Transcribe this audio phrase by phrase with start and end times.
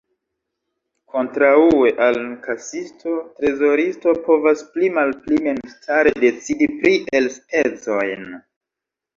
[1.15, 2.17] Kontraŭe al
[2.47, 8.27] kasisto, trezoristo povas pli-malpli memstare decidi pri elspezojn.